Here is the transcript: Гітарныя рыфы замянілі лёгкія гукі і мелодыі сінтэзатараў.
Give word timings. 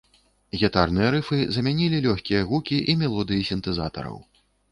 Гітарныя 0.61 1.09
рыфы 1.15 1.39
замянілі 1.57 1.99
лёгкія 2.07 2.41
гукі 2.51 2.81
і 2.93 2.97
мелодыі 3.05 3.47
сінтэзатараў. 3.53 4.17